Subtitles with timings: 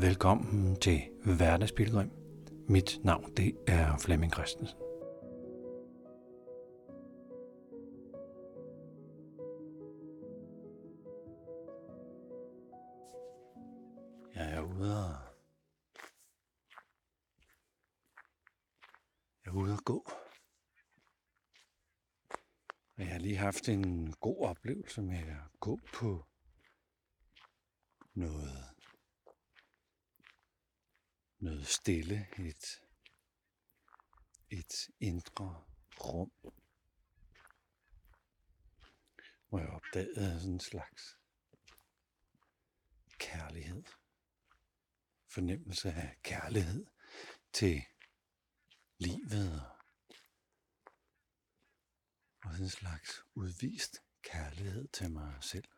[0.00, 2.10] Velkommen til Hverdagspilgrim.
[2.68, 4.78] Mit navn det er Flemming Christensen.
[14.34, 15.16] Jeg er ude og...
[19.44, 20.06] Jeg er ude at gå.
[22.96, 26.24] Og jeg har lige haft en god oplevelse med at gå på
[28.14, 28.69] noget
[31.40, 32.80] noget stille, et,
[34.50, 35.64] et indre
[36.00, 36.32] rum,
[39.48, 41.16] hvor jeg opdagede sådan en slags
[43.18, 43.82] kærlighed,
[45.28, 46.86] fornemmelse af kærlighed
[47.52, 47.82] til
[48.98, 49.62] livet
[52.44, 55.68] og sådan en slags udvist kærlighed til mig selv.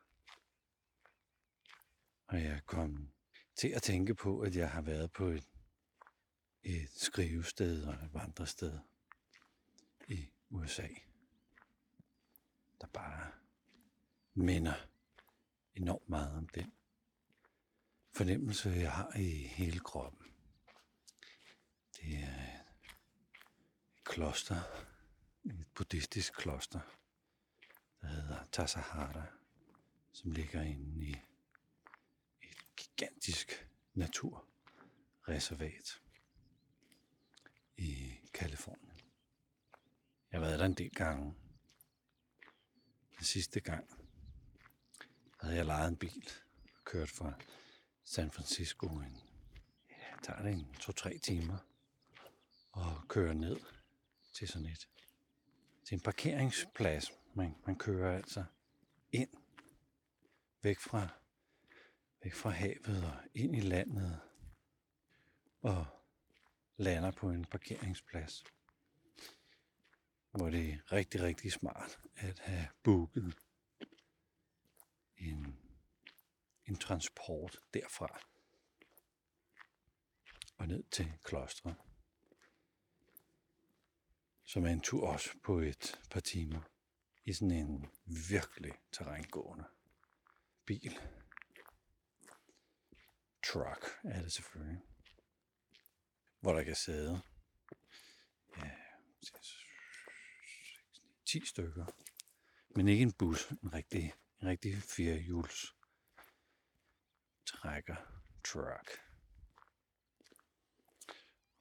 [2.27, 3.13] Og jeg kom
[3.57, 5.51] til at tænke på, at jeg har været på et
[6.63, 8.79] et skrivested og et vandrested
[10.09, 10.88] i USA,
[12.80, 13.32] der bare
[14.35, 14.74] minder
[15.74, 16.73] enormt meget om den
[18.13, 20.27] fornemmelse, jeg har i hele kroppen.
[21.96, 22.66] Det er et
[24.04, 24.60] kloster,
[25.45, 26.80] et buddhistisk kloster,
[28.01, 29.26] der hedder Tassahara,
[30.13, 31.16] som ligger inde i
[32.43, 36.01] et gigantisk naturreservat
[37.76, 39.01] i Kalifornien.
[40.32, 41.34] Jeg har været der en del gange.
[43.16, 43.84] Den sidste gang
[45.40, 46.29] havde jeg lejet en bil
[46.74, 47.32] og kørt fra
[48.04, 48.87] San Francisco.
[48.87, 49.18] En,
[49.90, 51.59] ja, tager det en to-tre timer
[52.73, 53.60] og kører ned
[54.32, 54.88] til sådan et
[55.84, 57.12] til en parkeringsplads.
[57.34, 58.45] Man, man kører altså
[59.12, 59.30] ind
[60.62, 61.09] væk fra
[62.23, 64.20] væk fra havet og ind i landet
[65.62, 65.86] og
[66.83, 68.44] lander på en parkeringsplads,
[70.31, 73.34] hvor det er rigtig, rigtig smart at have booket
[75.16, 75.59] en,
[76.66, 78.21] en transport derfra
[80.59, 81.76] og ned til klostret,
[84.44, 86.60] som er en tur også på et par timer
[87.25, 87.87] i sådan en
[88.28, 89.65] virkelig terrængående
[90.65, 90.98] bil.
[93.42, 94.91] Truck er det selvfølgelig
[96.42, 97.22] hvor der kan sidde
[98.56, 98.70] ja,
[101.26, 101.86] 10 stykker.
[102.76, 105.76] Men ikke en bus, en rigtig, en rigtig firehjuls
[107.47, 107.97] trækker
[108.44, 109.00] truck.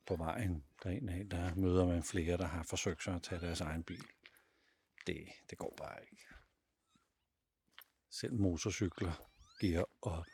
[0.05, 3.83] På vejen derinde der møder man flere, der har forsøgt sig at tage deres egen
[3.83, 4.05] bil.
[5.07, 6.25] Det, det går bare ikke.
[8.09, 10.25] Selv motorcykler giver op.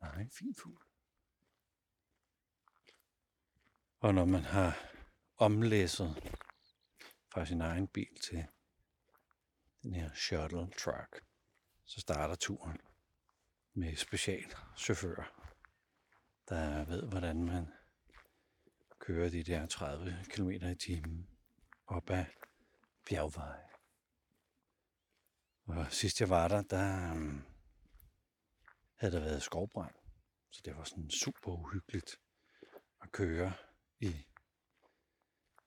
[0.00, 0.85] Nej, fin fugl.
[4.00, 4.90] Og når man har
[5.36, 6.36] omlæsset
[7.32, 8.46] fra sin egen bil til
[9.82, 11.24] den her shuttle truck,
[11.84, 12.78] så starter turen
[13.72, 15.50] med specialchauffører,
[16.48, 17.72] der ved, hvordan man
[18.98, 21.28] kører de der 30 km i timen
[21.86, 22.24] op ad
[23.04, 23.66] bjergveje.
[25.66, 27.44] Og sidst jeg var der, der um,
[28.94, 29.94] havde der været skovbrand.
[30.50, 32.20] Så det var sådan super uhyggeligt
[33.02, 33.52] at køre
[34.00, 34.26] i,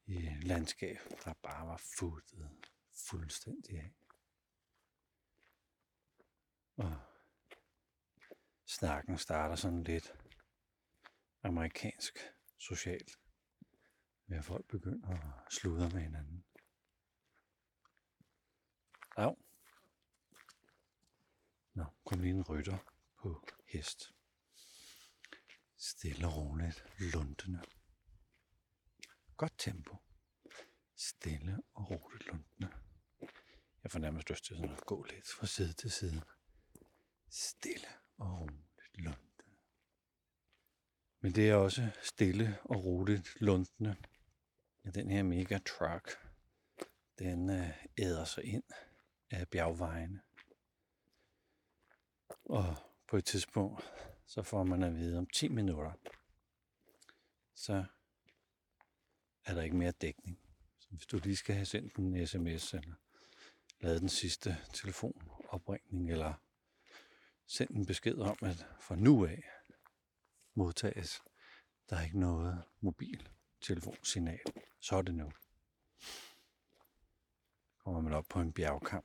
[0.06, 2.66] i landskab, der bare var futtet
[3.10, 3.96] fuldstændig af.
[6.78, 7.00] Og
[8.66, 10.14] snakken starter sådan lidt
[11.44, 12.20] amerikansk
[12.58, 13.20] socialt,
[14.28, 16.46] ved folk begynder at sludre med hinanden.
[19.18, 19.36] Au.
[21.74, 22.78] Nå, kom lige en rytter
[23.18, 24.14] på hest.
[25.78, 27.62] Stille og roligt, lundende.
[29.40, 29.98] Godt tempo.
[30.96, 32.70] Stille og roligt lundende.
[33.84, 36.22] Jeg får nærmest lyst til sådan at gå lidt fra side til side.
[37.30, 37.88] Stille
[38.18, 39.44] og roligt lundende.
[41.20, 43.96] Men det er også stille og roligt lundende.
[44.86, 46.18] Ja, den her mega truck,
[47.20, 48.64] den øh, æder sig ind
[49.30, 50.22] af bjergvejene.
[52.46, 52.76] Og
[53.08, 53.84] på et tidspunkt,
[54.26, 55.94] så får man at vide om 10 minutter,
[57.56, 57.86] så
[59.46, 60.40] er der ikke mere dækning.
[60.80, 62.96] Så hvis du lige skal have sendt en sms, eller
[63.80, 66.34] lavet den sidste telefonopringning, eller
[67.48, 69.44] sendt en besked om, at fra nu af
[70.54, 71.22] modtages
[71.90, 73.30] der er ikke noget mobil
[73.62, 74.40] telefonsignal.
[74.80, 75.32] Så er det nu.
[77.78, 79.04] Kommer man op på en bjergkam,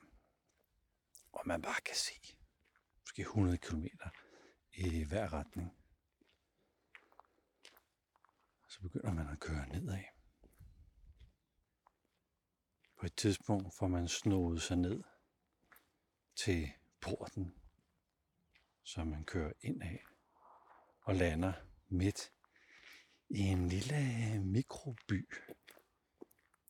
[1.32, 2.36] og man bare kan se,
[3.00, 3.84] måske 100 km
[4.72, 5.76] i hver retning.
[8.68, 10.13] Så begynder man at køre nedad.
[13.04, 15.02] På et tidspunkt får man snået sig ned
[16.36, 16.70] til
[17.00, 17.54] porten,
[18.82, 20.04] som man kører ind af
[21.00, 21.52] og lander
[21.88, 22.32] midt
[23.28, 23.96] i en lille
[24.44, 25.28] mikroby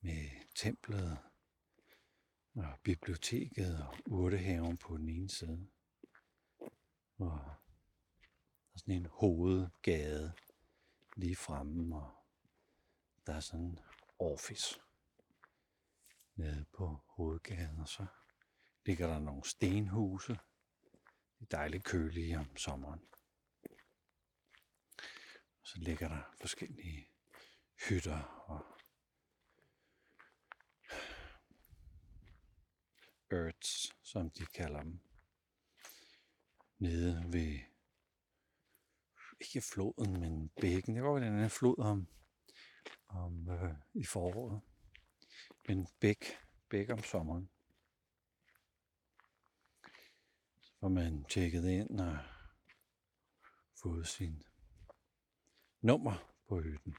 [0.00, 1.18] med templet
[2.54, 5.66] og biblioteket og urtehaven på den ene side.
[7.18, 10.32] Og der er sådan en hovedgade
[11.16, 12.10] lige fremme, og
[13.26, 13.78] der er sådan en
[14.18, 14.80] office
[16.34, 18.06] nede på hovedgaden, og så
[18.86, 20.32] ligger der nogle stenhuse.
[21.38, 23.00] Det er dejligt kølige om sommeren.
[25.60, 27.08] Og så ligger der forskellige
[27.88, 28.74] hytter og
[33.30, 35.00] earths, som de kalder dem,
[36.78, 37.58] nede ved,
[39.40, 40.94] ikke floden, men bækken.
[40.94, 42.08] Det går den her flod om,
[43.08, 44.60] om øh, i foråret
[45.68, 46.24] en bæk,
[46.68, 47.50] bæk om sommeren.
[50.60, 52.18] Så får man tjekket ind og
[53.82, 54.42] fået sin
[55.80, 56.96] nummer på hytten.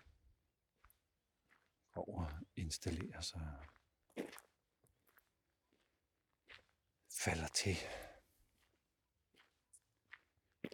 [1.91, 3.57] Og installere sig
[7.25, 7.75] falder til.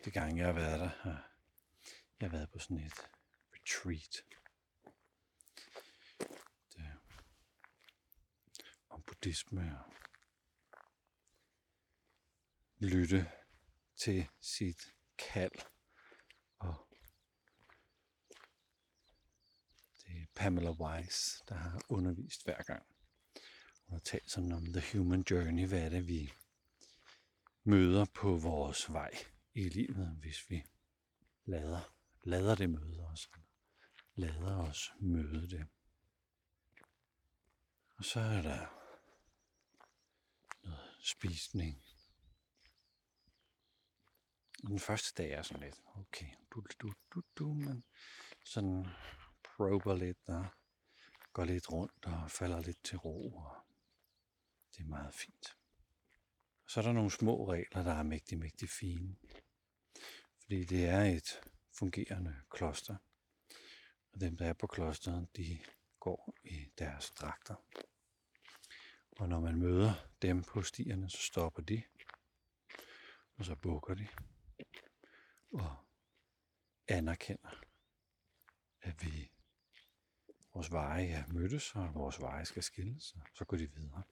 [0.06, 1.32] Det gang jeg har været der, har
[2.20, 2.94] jeg været på sådan et
[3.54, 4.41] retreat.
[9.02, 9.94] Om buddhisme og
[12.80, 13.32] lytte
[13.96, 14.82] til sit
[15.18, 15.52] kald.
[16.60, 16.88] Og
[19.98, 22.86] det er Pamela Weiss, der har undervist hver gang.
[23.86, 26.34] Hun har talt sådan om the human journey, hvad er det, vi
[27.64, 29.12] møder på vores vej
[29.54, 30.64] i livet, hvis vi
[31.46, 31.94] lader,
[32.24, 33.30] lader det møde os.
[34.16, 35.68] Lader os møde det.
[37.98, 38.81] Og så er der
[41.02, 41.84] spisning.
[44.68, 47.84] Den første dag er sådan lidt, okay, du, du, du, du, men
[48.46, 48.88] sådan
[49.44, 50.46] prober lidt og
[51.34, 53.36] går lidt rundt og falder lidt til ro.
[53.36, 53.56] Og
[54.76, 55.58] det er meget fint.
[56.68, 59.16] Så er der nogle små regler, der er mægtig, mægtig fine.
[60.42, 62.96] Fordi det er et fungerende kloster.
[64.14, 65.60] Og dem, der er på klosteret, de
[66.00, 67.56] går i deres dragter.
[69.12, 71.84] Og når man møder dem på stierne, så stopper de.
[73.38, 74.08] Og så bukker de.
[75.52, 75.76] Og
[76.88, 77.62] anerkender,
[78.82, 79.32] at vi
[80.54, 84.04] vores veje er mødtes, og vores veje skal skilles, og så går de videre.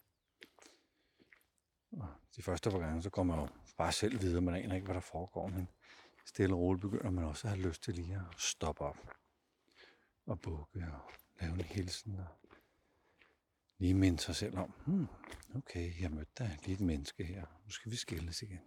[1.92, 3.48] Og de første par gange, så går man jo
[3.78, 4.42] bare selv videre.
[4.42, 5.68] Man aner ikke, hvad der foregår, men
[6.26, 8.98] stille og roligt begynder man også at have lyst til lige at stoppe op
[10.26, 11.12] og bukke og
[11.42, 12.49] lave en hilsen og
[13.80, 15.08] lige minde sig selv om, hmm,
[15.56, 17.46] okay, jeg mødte da lige et menneske her.
[17.66, 18.62] Nu skal vi skilles igen.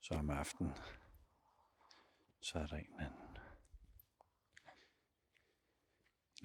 [0.00, 0.72] Så om aftenen,
[2.40, 3.24] så er der en eller anden,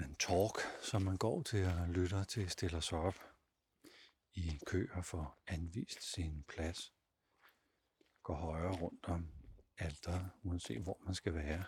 [0.03, 3.15] en talk, som man går til og lytter til, stiller sig op
[4.33, 6.93] i kø for anvist sin plads.
[8.23, 9.31] Går højere rundt om
[9.77, 11.65] alter, uanset hvor man skal være.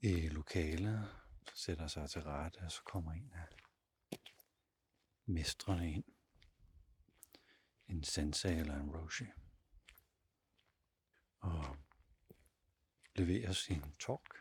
[0.00, 3.46] I lokalet sætter sig til rette, og så kommer en af
[5.26, 6.04] mestrene ind.
[7.88, 9.26] En sensei eller en roshi.
[11.38, 11.76] Og
[13.14, 14.36] leverer sin talk.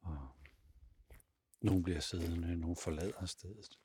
[0.00, 0.36] Og
[1.60, 3.78] nogle bliver siddende, nogle forlader stedet.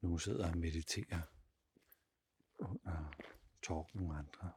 [0.00, 1.22] Nogle sidder og mediterer
[2.58, 3.12] under
[3.62, 4.52] talken nogle andre.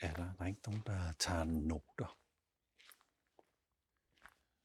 [0.00, 2.18] Er der, der er ikke nogen, der tager noter.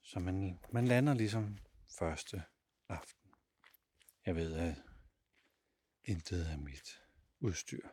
[0.03, 1.57] Så man, man lander ligesom
[1.87, 2.43] første
[2.89, 3.31] aften.
[4.25, 4.75] Jeg ved, at
[6.03, 7.01] intet af mit
[7.39, 7.87] udstyr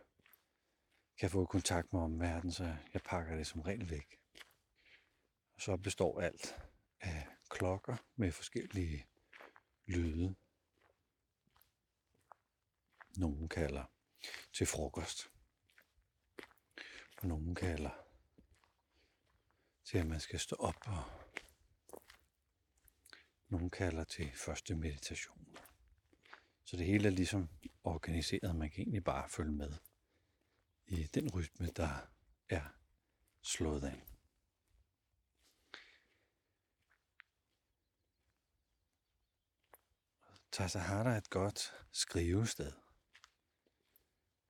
[1.19, 4.21] kan få kontakt med omverdenen, så jeg pakker det som regel væk.
[5.55, 6.57] Og så består alt
[7.01, 9.07] af klokker med forskellige
[9.87, 10.37] lyde,
[13.17, 13.85] nogen kalder
[14.53, 15.31] til frokost.
[17.17, 17.91] Og nogen kalder
[19.85, 21.30] til, at man skal stå op, og
[23.51, 25.57] nogle kalder til første meditation.
[26.65, 27.49] Så det hele er ligesom
[27.85, 28.57] organiseret.
[28.57, 29.73] Man kan egentlig bare følge med
[30.87, 32.11] i den rytme, der
[32.49, 32.65] er
[33.43, 34.03] slået an.
[40.53, 42.73] Tassahara er et godt skrivested.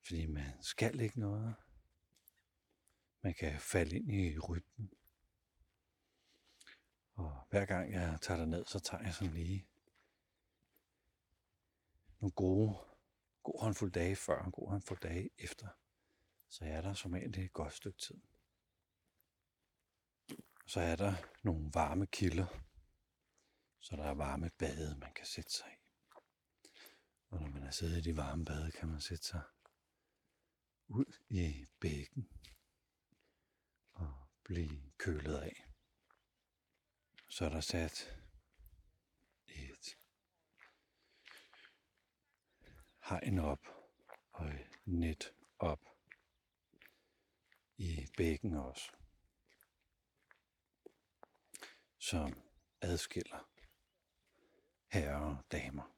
[0.07, 1.55] Fordi man skal ikke noget.
[3.23, 4.91] Man kan falde ind i rytmen.
[7.21, 9.67] Og hver gang jeg tager ned, så tager jeg sådan lige
[12.21, 12.79] nogle gode,
[13.43, 15.69] god håndfuld dage før, en god håndfuld dage efter.
[16.49, 18.21] Så er der som et godt stykke tid.
[20.67, 22.47] Så er der nogle varme kilder,
[23.81, 25.85] så der er varme bade, man kan sætte sig i.
[27.29, 29.43] Og når man er siddet i de varme bade, kan man sætte sig
[30.89, 32.29] ud i bækken
[33.93, 35.70] og blive kølet af.
[37.33, 38.23] Så er der sat
[39.47, 39.99] et
[43.09, 43.67] hegn op
[44.33, 45.81] og et net op
[47.77, 48.93] i bækken også,
[51.99, 52.43] som
[52.81, 53.51] adskiller
[54.89, 55.97] herrer og damer.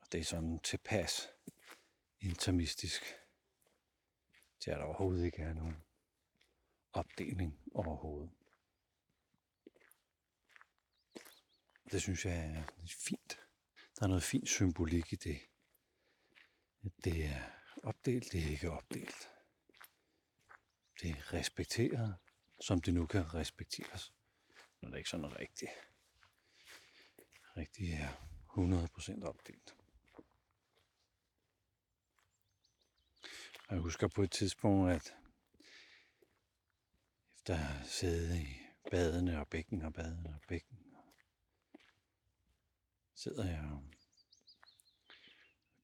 [0.00, 1.33] Og det er sådan tilpas
[2.24, 3.02] intermistisk
[4.60, 5.76] til at der overhovedet ikke er nogen
[6.92, 8.30] opdeling overhovedet.
[11.92, 13.40] Det synes jeg er fint.
[13.98, 15.40] Der er noget fint symbolik i det.
[17.04, 17.42] Det er
[17.82, 19.30] opdelt, det er ikke opdelt.
[21.00, 22.16] Det er respekteret,
[22.60, 24.12] som det nu kan respekteres,
[24.80, 25.70] når det ikke sådan rigtigt,
[27.56, 28.08] rigtigt er
[29.18, 29.83] 100% opdelt.
[33.74, 35.14] Jeg husker på et tidspunkt, at
[37.36, 38.46] efter at sidde i
[38.90, 40.78] badene og bækken og badene og bækken,
[43.14, 43.84] sidder jeg og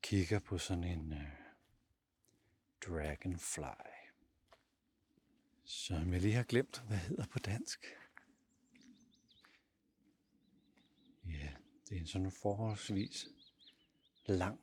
[0.02, 1.18] kigger på sådan en uh,
[2.86, 3.64] dragonfly,
[5.64, 7.86] som jeg lige har glemt, hvad hedder på dansk.
[11.24, 11.52] Ja,
[11.88, 13.28] det er en sådan forholdsvis
[14.26, 14.60] lang,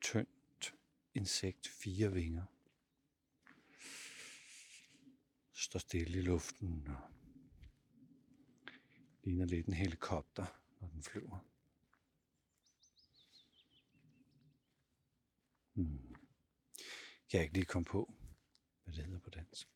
[0.00, 0.74] tyndt
[1.14, 2.44] insekt, fire vinger.
[5.70, 7.10] Står stille i luften og
[9.24, 10.46] ligner lidt en helikopter,
[10.80, 11.38] når den flyver.
[15.72, 16.14] Hmm.
[17.30, 18.14] Kan jeg ikke lige komme på,
[18.84, 19.68] hvad det hedder på dansk.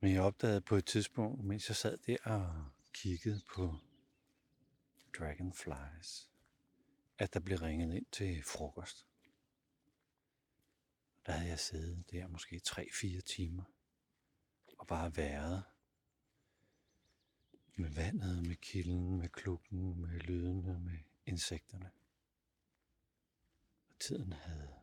[0.00, 3.78] Men jeg opdagede på et tidspunkt, mens jeg sad der og kiggede på
[5.18, 6.30] dragonflies,
[7.18, 9.06] at der blev ringet ind til frokost.
[11.26, 13.64] Der havde jeg siddet der måske 3-4 timer
[14.78, 15.64] og bare været
[17.76, 21.90] med vandet, med kilden, med klukken, med lydene, med insekterne.
[23.88, 24.74] Og tiden havde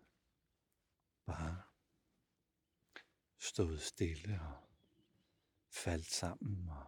[1.26, 1.64] bare
[3.40, 4.70] stået stille og
[5.70, 6.86] faldt sammen og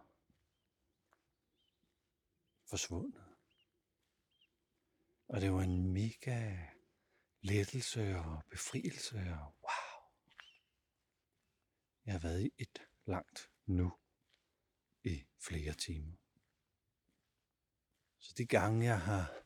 [2.64, 3.24] forsvundet.
[5.28, 6.66] Og det var en mega
[7.46, 9.96] lettelse og befrielse og wow.
[12.04, 13.98] Jeg har været i et langt nu
[15.04, 16.16] i flere timer.
[18.18, 19.42] Så de gange jeg har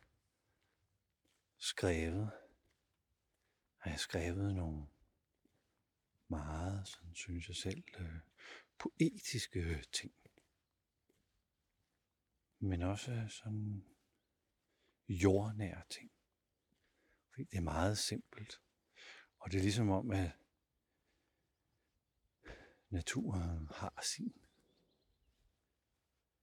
[1.58, 2.30] skrevet,
[3.76, 4.86] har jeg skrevet nogle
[6.28, 8.20] meget, sådan synes jeg selv, øh,
[8.78, 10.14] poetiske ting.
[12.58, 13.84] Men også sådan
[15.08, 16.12] jordnære ting.
[17.44, 18.60] Det er meget simpelt.
[19.38, 20.30] Og det er ligesom om, at
[22.90, 24.34] naturen har sin,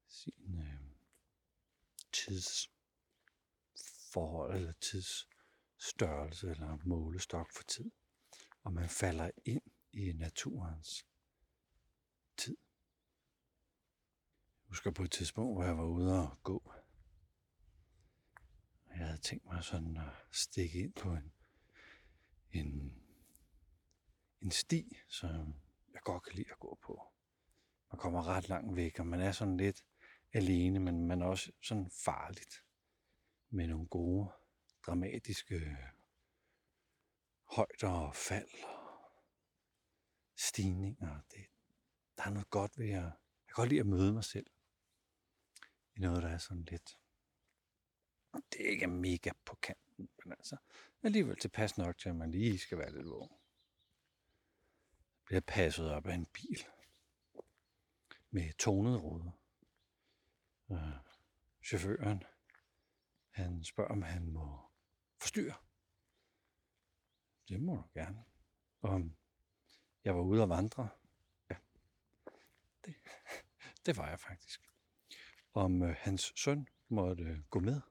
[0.07, 0.81] sin øh,
[2.11, 7.91] tidsforhold eller tidsstørrelse eller målestok for tid.
[8.63, 9.61] Og man falder ind
[9.93, 11.05] i naturens
[12.37, 12.57] tid.
[14.67, 16.71] Jeg husker på et tidspunkt, hvor jeg var ude og gå.
[19.17, 21.33] Havde tænkt mig sådan at stikke ind på en,
[22.51, 22.93] en,
[24.41, 25.55] en sti, som
[25.93, 27.13] jeg godt kan lide at gå på.
[27.91, 29.85] Man kommer ret langt væk, og man er sådan lidt
[30.33, 32.63] alene, men man er også sådan farligt.
[33.49, 34.31] Med nogle gode,
[34.85, 35.77] dramatiske
[37.43, 39.21] højder og fald og
[40.35, 41.21] stigninger.
[41.31, 41.45] Det,
[42.17, 43.03] der er noget godt ved at...
[43.03, 43.11] Jeg
[43.47, 44.47] kan godt lide at møde mig selv
[45.95, 46.97] i noget, der er sådan lidt...
[48.33, 50.57] Det er ikke mega på kanten, men altså
[51.03, 53.37] alligevel tilpas nok til, at man lige skal være lidt vågen.
[55.25, 56.65] Bliver passet op af en bil
[58.31, 59.31] med tonede ruder.
[60.67, 60.93] Og
[61.63, 62.23] chaufføren,
[63.29, 64.59] han spørger, om han må
[65.21, 65.55] forstyrre.
[67.49, 68.23] Det må du gerne.
[68.81, 69.11] Og
[70.03, 70.89] jeg var ude at vandre.
[71.49, 71.55] Ja,
[72.85, 72.95] det,
[73.85, 74.61] det var jeg faktisk.
[75.53, 77.81] Om øh, hans søn måtte øh, gå med.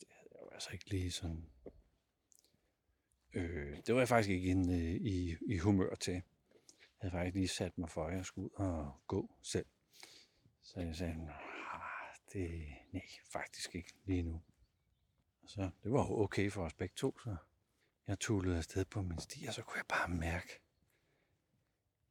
[0.00, 1.50] Det havde jeg jo altså ikke lige sådan...
[3.32, 6.12] Øh, det var jeg faktisk ikke inde øh, i, i humør til.
[6.12, 6.22] Jeg
[7.00, 9.66] havde faktisk lige sat mig for, at jeg skulle ud og gå selv.
[10.62, 14.42] Så jeg sagde, "Ah, det nej, faktisk ikke lige nu.
[15.42, 17.36] Og så, det var okay for os begge to, så
[18.06, 20.60] jeg tullede afsted på min sti, og så kunne jeg bare mærke,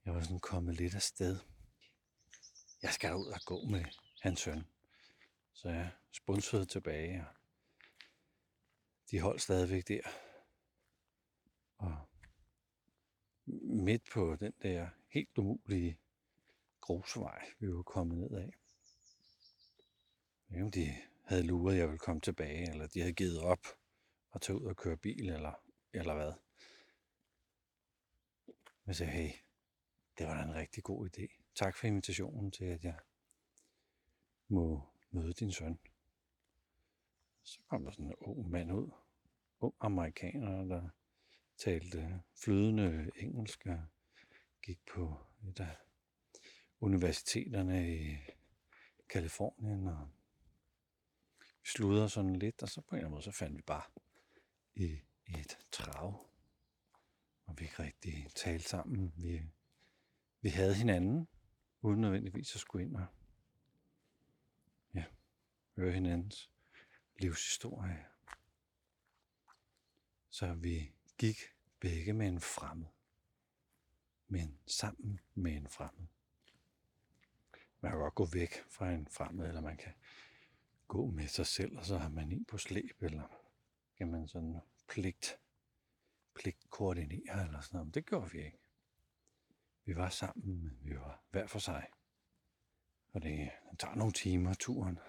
[0.06, 1.40] jeg var sådan kommet lidt afsted.
[2.82, 3.86] Jeg skal ud og gå med
[4.22, 4.64] hans søn.
[5.54, 7.36] Så jeg spunsede tilbage, og
[9.16, 10.02] de holdt stadigvæk der.
[11.78, 12.10] Og
[13.62, 16.00] midt på den der helt umulige
[16.82, 18.50] grusvej, vi var kommet ned af.
[20.50, 23.40] Jeg ved om de havde luret, at jeg ville komme tilbage, eller de havde givet
[23.40, 23.68] op
[24.32, 26.34] og tage ud og køre bil, eller, eller hvad.
[28.48, 29.32] Men jeg sagde, hey,
[30.18, 31.42] det var da en rigtig god idé.
[31.56, 33.00] Tak for invitationen til, at jeg
[34.48, 35.80] må møde din søn.
[37.44, 39.05] Så kom der sådan en ung mand ud.
[39.66, 40.90] Ung amerikaner, der
[41.58, 43.86] talte flydende engelsk og
[44.62, 45.18] gik på
[45.48, 45.76] et af
[46.80, 48.18] universiteterne i
[49.10, 50.10] Kalifornien og
[51.40, 53.84] vi sludrede sådan lidt, og så på en eller anden måde, så fandt vi bare
[54.76, 54.86] i,
[55.28, 56.30] i et trav.
[57.46, 59.14] Og vi ikke rigtig talte sammen.
[59.18, 59.42] Vi,
[60.42, 61.28] vi havde hinanden,
[61.82, 63.06] uden nødvendigvis at skulle ind og
[64.94, 65.04] ja,
[65.76, 66.52] høre hinandens
[67.20, 68.06] livshistorie.
[70.36, 71.38] Så vi gik
[71.80, 72.88] begge med en fremmed,
[74.28, 76.08] men sammen med en fremmed.
[77.82, 79.94] Man kan godt gå væk fra en fremmed, eller man kan
[80.88, 83.28] gå med sig selv, og så har man en på slæb, eller
[83.98, 85.40] kan man sådan pligt,
[86.34, 87.88] pligt koordinere, eller sådan noget.
[87.88, 88.60] Men det gjorde vi ikke.
[89.86, 91.88] Vi var sammen, men vi var hver for sig.
[93.14, 95.00] Og det, det tager nogle timer, turen.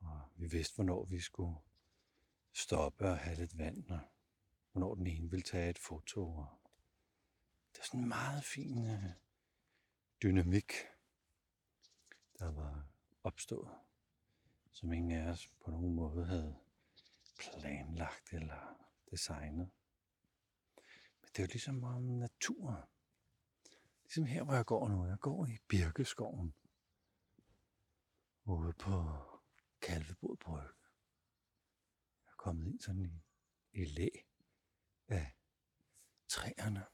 [0.00, 1.56] Og vi vidste, hvornår vi skulle
[2.52, 4.00] stoppe og have lidt vand, og
[4.72, 6.34] hvornår den ene vil tage et foto.
[6.34, 6.46] Og
[7.72, 9.04] det er sådan en meget fin øh,
[10.22, 10.72] dynamik,
[12.38, 12.86] der var
[13.24, 13.70] opstået,
[14.70, 16.56] som ingen af os på nogen måde havde
[17.38, 19.70] planlagt eller designet.
[21.20, 22.82] Men det er jo ligesom om naturen.
[24.02, 25.06] Ligesom her, hvor jeg går nu.
[25.06, 26.54] Jeg går i Birkeskoven.
[28.44, 29.16] Ude på
[29.80, 30.81] Kalvebod Brygge.
[32.42, 33.22] Kommet ind sådan i,
[33.72, 34.08] i læ
[35.08, 35.34] af
[36.28, 36.86] træerne.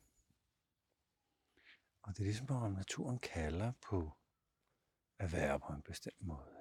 [2.02, 4.12] Og det er ligesom om naturen kalder på
[5.18, 6.56] at være på en bestemt måde.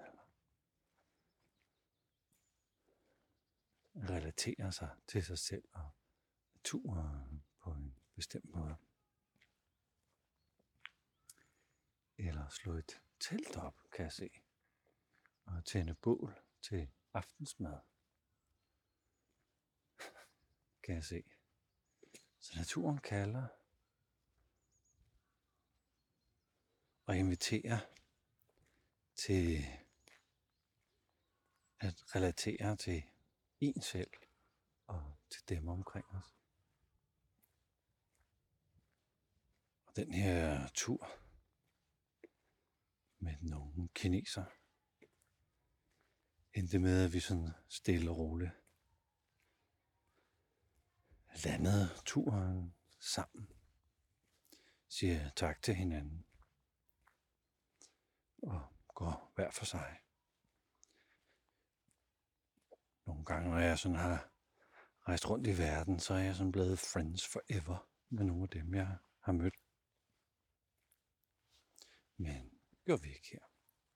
[3.94, 5.90] Eller relaterer sig til sig selv og
[6.54, 8.76] naturen på en bestemt måde.
[12.18, 14.30] Eller slå et telt op, kan jeg se.
[15.46, 17.80] Og tænde bål til aftensmad
[20.88, 21.24] kan jeg se.
[22.40, 23.48] Så naturen kalder
[27.06, 27.80] og inviterer
[29.16, 29.66] til
[31.80, 33.04] at relatere til
[33.60, 34.12] en selv
[34.88, 36.36] og til dem omkring os.
[39.86, 41.10] Og den her tur
[43.20, 44.46] med nogle kineser
[46.54, 48.67] endte med, at vi sådan stille og roligt
[51.46, 53.48] landede turen sammen.
[54.88, 56.26] Siger tak til hinanden
[58.44, 58.62] og
[58.96, 60.00] går hver for sig.
[63.06, 64.30] Nogle gange, når jeg sådan har
[65.08, 68.74] rejst rundt i verden, så er jeg sådan blevet friends forever med nogle af dem,
[68.74, 69.56] jeg har mødt.
[72.18, 73.40] Men det gjorde vi ikke her.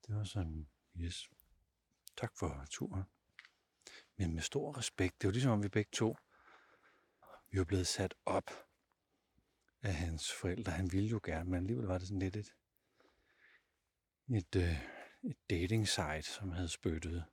[0.07, 1.29] Det var sådan, yes,
[2.17, 3.03] tak for turen.
[4.15, 5.21] Men med stor respekt.
[5.21, 6.15] Det var ligesom om vi begge to,
[7.51, 8.49] vi var blevet sat op
[9.81, 10.71] af hans forældre.
[10.71, 12.55] Han ville jo gerne, men alligevel var det sådan lidt et,
[14.35, 14.83] et, øh,
[15.23, 17.25] et dating site, som havde spyttet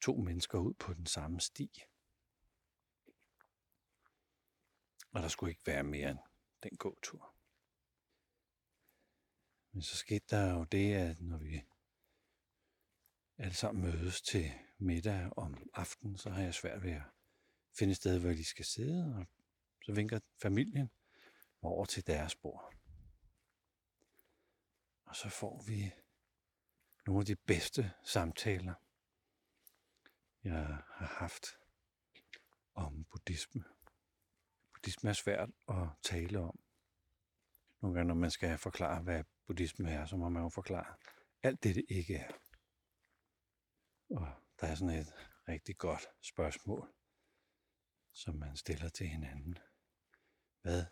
[0.00, 1.82] to mennesker ud på den samme sti.
[5.12, 6.18] Og der skulle ikke være mere end
[6.62, 7.34] den gåtur.
[9.72, 11.62] Men så skete der jo det, at når vi
[13.38, 17.02] alle sammen mødes til middag om aftenen, så har jeg svært ved at
[17.78, 19.37] finde et sted, hvor de skal sidde, og
[19.88, 20.90] så vinker familien
[21.62, 22.74] over til deres bord.
[25.04, 25.92] Og så får vi
[27.06, 28.74] nogle af de bedste samtaler,
[30.44, 30.54] jeg
[30.94, 31.46] har haft
[32.74, 33.64] om buddhisme.
[34.72, 36.60] Buddhisme er svært at tale om.
[37.80, 40.96] nogle gange, når man skal forklare, hvad buddhisme er, så må man jo forklare
[41.42, 42.32] alt det, det ikke er.
[44.10, 45.12] Og der er sådan et
[45.48, 46.94] rigtig godt spørgsmål,
[48.12, 49.58] som man stiller til hinanden.
[50.62, 50.84] Hvad?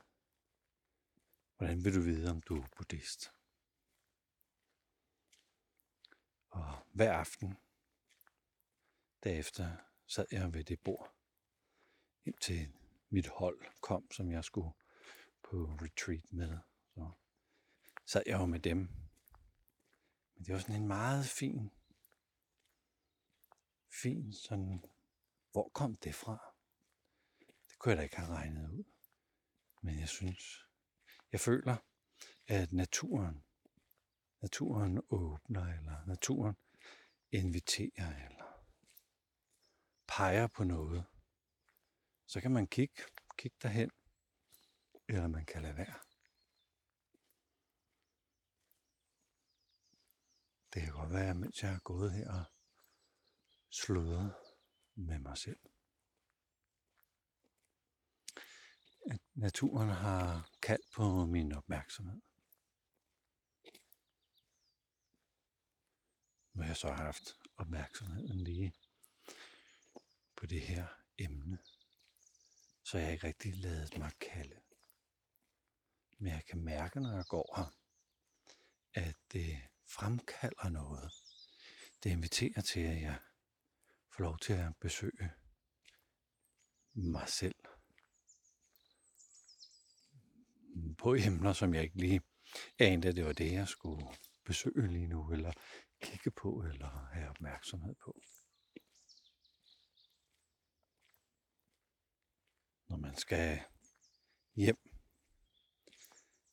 [1.56, 3.32] Hvordan vil du vide, om du er buddhist?
[6.48, 7.56] Og hver aften,
[9.24, 9.76] derefter,
[10.06, 11.14] sad jeg ved det bord,
[12.24, 12.72] indtil
[13.08, 14.72] mit hold kom, som jeg skulle
[15.42, 16.58] på retreat med.
[16.94, 17.10] Så
[18.06, 18.78] sad jeg jo med dem.
[20.34, 21.70] Men det var sådan en meget fin,
[23.88, 24.84] fin sådan,
[25.52, 26.54] hvor kom det fra?
[27.68, 28.84] Det kunne jeg da ikke have regnet ud.
[29.82, 30.66] Men jeg synes,
[31.32, 31.76] jeg føler,
[32.46, 33.44] at naturen,
[34.42, 36.56] naturen åbner, eller naturen
[37.30, 38.64] inviterer, eller
[40.06, 41.04] peger på noget.
[42.26, 43.02] Så kan man kigge,
[43.38, 43.90] kigge derhen,
[45.08, 45.98] eller man kan lade være.
[50.74, 52.44] Det kan godt være, mens jeg har gået her og
[53.70, 54.34] sludret
[54.94, 55.60] med mig selv.
[59.10, 62.20] At naturen har kaldt på min opmærksomhed.
[66.52, 68.74] Nu har jeg så haft opmærksomheden lige
[70.36, 70.86] på det her
[71.18, 71.58] emne,
[72.82, 74.60] så jeg har ikke rigtig lavet mig kalde.
[76.18, 77.76] Men jeg kan mærke, når jeg går her,
[78.94, 81.12] at det fremkalder noget.
[82.02, 83.18] Det inviterer til, at jeg
[84.16, 85.32] får lov til at besøge
[86.92, 87.56] mig selv.
[90.98, 92.20] På emner, som jeg ikke lige
[92.78, 94.06] anede, at det var det, jeg skulle
[94.44, 95.52] besøge lige nu, eller
[96.00, 98.20] kigge på, eller have opmærksomhed på.
[102.88, 103.60] Når man skal
[104.54, 104.78] hjem,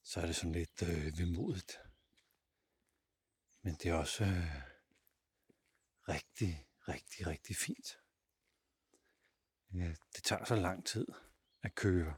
[0.04, 1.80] så er det sådan lidt øh, vemodigt.
[3.62, 4.62] Men det er også øh,
[6.10, 7.98] rigtig, rigtig, rigtig fint.
[9.74, 11.08] Ja, det tager så lang tid
[11.62, 12.16] at køre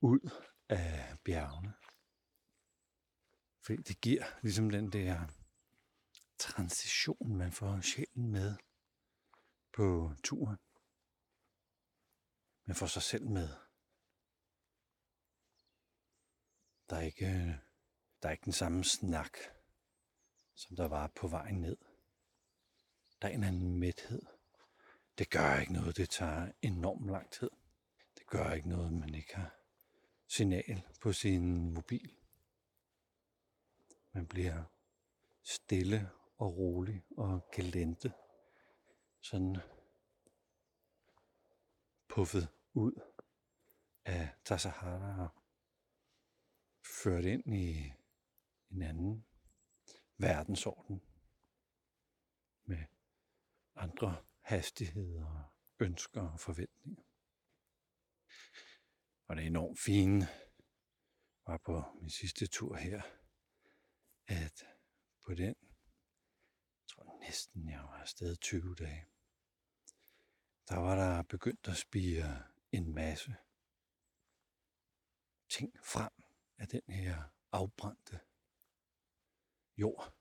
[0.00, 0.30] ud
[0.70, 1.74] af bjergene.
[3.62, 5.26] Fordi det giver ligesom den der
[6.38, 8.56] transition, man får sjælen med
[9.72, 10.58] på turen.
[12.64, 13.48] Man får sig selv med.
[16.90, 17.60] Der er ikke,
[18.22, 19.38] der er ikke den samme snak,
[20.54, 21.76] som der var på vejen ned.
[23.22, 24.22] Der er en anden mæthed.
[25.18, 27.50] Det gør ikke noget, det tager enormt lang tid.
[28.18, 29.59] Det gør ikke noget, man ikke har
[30.30, 32.16] signal på sin mobil.
[34.12, 34.64] Man bliver
[35.42, 38.12] stille og rolig og gelente.
[39.20, 39.56] Sådan
[42.08, 42.92] puffet ud
[44.04, 45.42] af Tassahara og
[47.02, 47.92] ført ind i
[48.70, 49.26] en anden
[50.16, 51.02] verdensorden
[52.64, 52.84] med
[53.74, 57.09] andre hastigheder, ønsker og forventninger
[59.30, 60.28] var det enormt fine
[61.46, 63.02] var på min sidste tur her,
[64.26, 64.66] at
[65.24, 65.54] på den,
[66.76, 69.06] jeg tror næsten jeg var afsted 20 dage,
[70.68, 73.36] der var der begyndt at spire en masse
[75.48, 76.12] ting frem
[76.58, 78.20] af den her afbrændte
[79.76, 80.14] jord.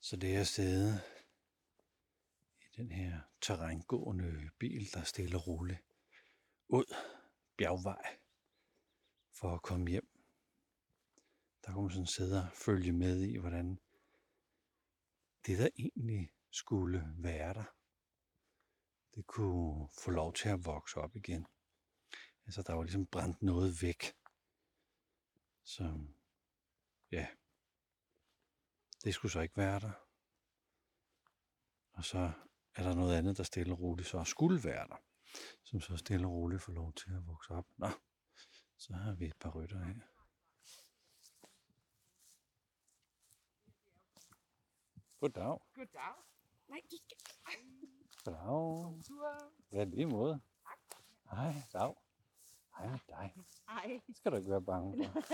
[0.00, 1.13] Så det er stedet
[2.76, 5.78] den her terrængående bil, der stille og roligt
[6.68, 6.94] ud
[7.56, 8.18] bjergvej
[9.32, 10.08] for at komme hjem.
[11.66, 13.80] Der kunne man sådan sidde og følge med i, hvordan
[15.46, 17.64] det der egentlig skulle være der,
[19.14, 21.46] det kunne få lov til at vokse op igen.
[22.46, 24.16] Altså der var ligesom brændt noget væk,
[25.62, 26.14] som,
[27.10, 27.26] ja,
[29.04, 29.92] det skulle så ikke være der.
[31.92, 32.32] Og så
[32.76, 34.96] er der noget andet, der stille og roligt så skulle være der,
[35.62, 37.66] som så stille og roligt får lov til at vokse op.
[37.76, 37.88] Nå,
[38.76, 39.94] så har vi et par rytter her.
[45.20, 45.58] Goddag.
[45.74, 46.14] Goddag.
[46.68, 47.16] Nej, du skal...
[48.24, 49.02] Goddag.
[49.72, 50.40] Ja, lige måde.
[51.30, 51.94] Hej, dag.
[52.78, 53.34] Hej dig.
[53.68, 54.00] Ej.
[54.06, 55.22] Det skal du ikke være bange for.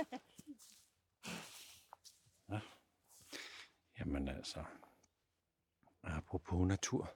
[2.49, 2.61] Ja.
[3.99, 4.65] Jamen altså,
[6.03, 7.15] apropos natur,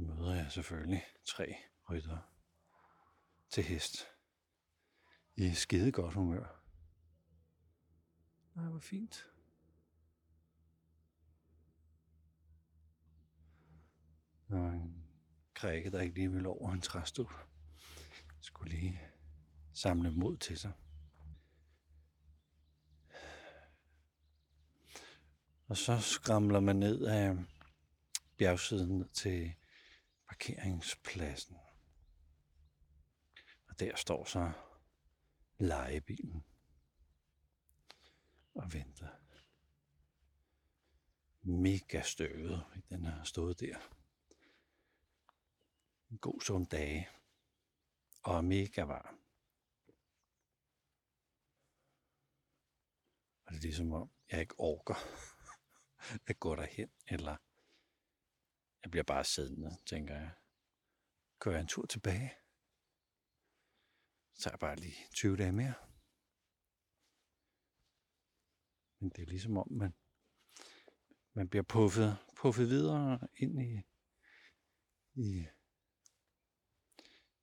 [0.00, 1.56] så møder jeg selvfølgelig tre
[1.90, 2.18] rytter
[3.50, 3.96] til hest
[5.36, 6.62] i skide godt humør.
[8.54, 9.26] Nej, hvor fint.
[14.48, 15.06] Der var en
[15.54, 17.28] krikke, der ikke lige ville over en træstue,
[18.40, 19.00] skulle lige
[19.72, 20.72] samle mod til sig.
[25.66, 27.36] Og så skramler man ned af
[28.36, 29.54] bjergsiden ned til
[30.30, 31.56] parkeringspladsen.
[33.68, 34.52] Og der står så
[35.58, 36.44] legebilen
[38.54, 39.08] og venter.
[41.42, 43.78] Mega støvet, den har stået der.
[46.10, 47.08] En god sund dage.
[48.22, 49.18] Og mega varm.
[53.44, 54.94] Og det er ligesom om, jeg ikke orker
[56.30, 57.36] at gå derhen, eller
[58.82, 60.30] jeg bliver bare siddende, tænker jeg.
[61.38, 62.32] Kører jeg en tur tilbage?
[64.34, 65.74] Så tager jeg bare lige 20 dage mere.
[68.98, 69.94] Men det er ligesom om, man,
[71.32, 73.82] man bliver puffet, puffet videre ind i,
[75.14, 75.46] i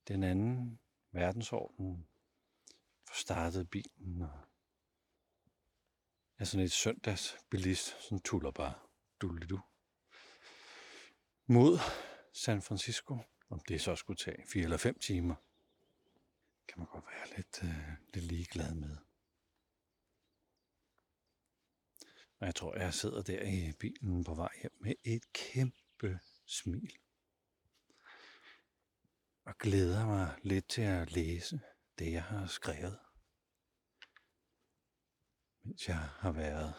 [0.08, 0.80] den anden
[1.12, 2.08] verdensorden.
[3.06, 4.48] For startet bilen og
[6.36, 8.88] er sådan et søndagsbilist, sådan tuller bare
[9.20, 9.60] du
[11.48, 11.78] mod
[12.32, 13.18] San Francisco.
[13.50, 15.34] Om det så skulle tage 4 eller 5 timer,
[16.68, 18.96] kan man godt være lidt, øh, lidt ligeglad med.
[22.40, 26.92] Og jeg tror, jeg sidder der i bilen på vej hjem med et kæmpe smil.
[29.44, 31.60] Og glæder mig lidt til at læse
[31.98, 32.98] det, jeg har skrevet.
[35.62, 36.74] Mens jeg har været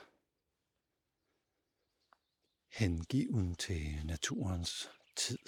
[2.70, 5.40] hengiven til naturens tid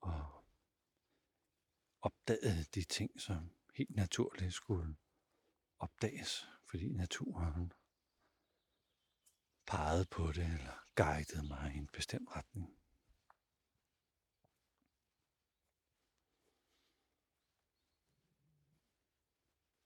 [0.00, 0.44] og
[2.00, 4.96] opdagede de ting, som helt naturligt skulle
[5.78, 7.72] opdages, fordi naturen
[9.66, 12.78] pegede på det eller guidede mig i en bestemt retning.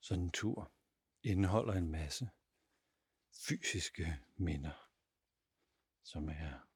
[0.01, 0.73] Sådan en tur
[1.23, 2.31] indeholder en masse
[3.33, 4.86] fysiske minder,
[6.07, 6.69] som er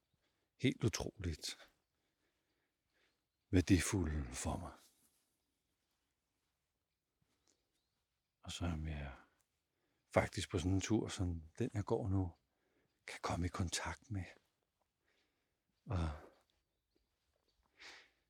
[0.57, 1.59] helt utroligt
[3.51, 4.73] værdifulde for mig.
[8.43, 9.17] Og så er jeg
[10.15, 12.33] faktisk på sådan en tur, som den jeg går nu,
[13.07, 14.25] kan komme i kontakt med.
[15.85, 16.11] Og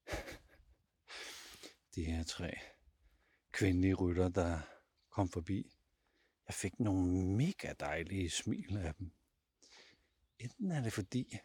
[1.94, 2.58] de her tre
[3.52, 4.60] kvindelige rytter, der
[5.08, 5.76] kom forbi,
[6.46, 9.19] jeg fik nogle mega dejlige smil af dem.
[10.40, 11.38] Enten er det fordi,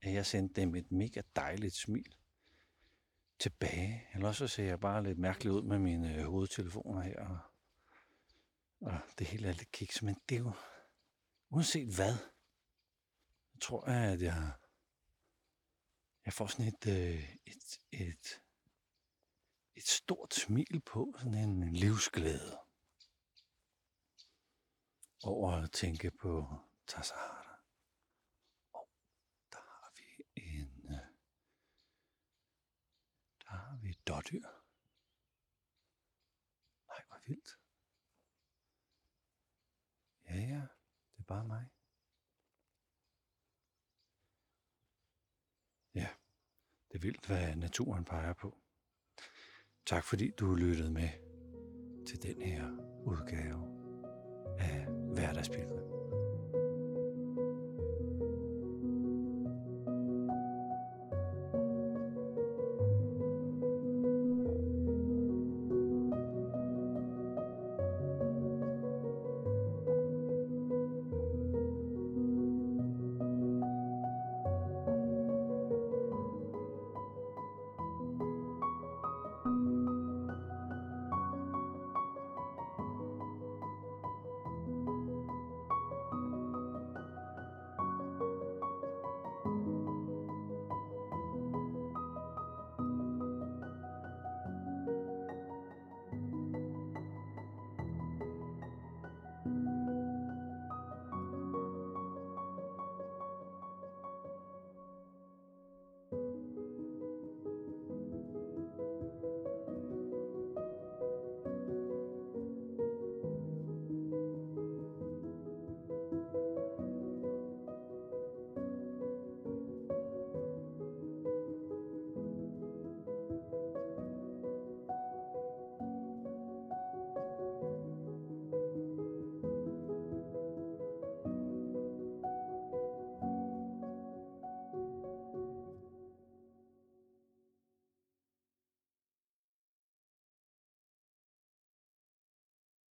[0.00, 2.16] at jeg sendte dem et mega dejligt smil
[3.38, 7.38] tilbage, eller så ser jeg bare lidt mærkeligt ud med mine øh, hovedtelefoner her, og,
[8.80, 10.52] og det hele er lidt kiks, men det er jo,
[11.50, 12.14] uanset hvad,
[13.54, 14.52] jeg tror jeg, at jeg,
[16.24, 18.42] jeg får sådan et, øh, et, et,
[19.74, 22.58] et stort smil på, sådan en livsglæde
[25.22, 27.40] over at tænke på Tassahara.
[28.72, 28.88] Og
[29.52, 30.94] der har vi en...
[30.94, 31.00] Øh,
[33.42, 34.46] der har vi et dårdyr.
[36.90, 37.50] Nej, hvor vildt.
[40.28, 40.62] Ja, ja,
[41.12, 41.64] det er bare mig.
[45.94, 46.08] Ja,
[46.88, 48.58] det er vildt, hvad naturen peger på.
[49.86, 51.10] Tak fordi du lyttede med
[52.08, 52.64] til den her
[53.10, 53.60] udgave
[54.58, 55.89] af hverdagsbilledet.